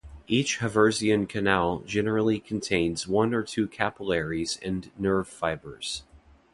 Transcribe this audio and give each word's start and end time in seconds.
Each 0.27 0.57
haversian 0.57 1.27
canal 1.29 1.81
generally 1.85 2.39
contains 2.39 3.07
one 3.07 3.35
or 3.35 3.43
two 3.43 3.67
capillaries 3.67 4.57
and 4.63 4.89
nerve 4.97 5.27
fibres. 5.27 6.01